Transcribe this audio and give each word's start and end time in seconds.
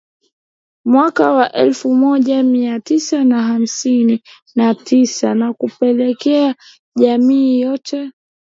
mwaka 0.85 1.31
wa 1.31 1.53
elfu 1.53 1.93
moja 1.93 2.43
Mia 2.43 2.79
Tisa 2.79 3.23
na 3.23 3.43
hamsini 3.43 4.23
na 4.55 4.75
tisa 4.75 5.35
na 5.35 5.53
kupelekea 5.53 6.55
jamii 6.95 7.59
yote 7.61 8.11